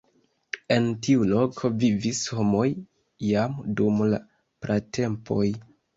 [0.75, 2.65] En tiu loko vivis homoj
[3.27, 4.21] jam dum la
[4.67, 5.45] pratempoj.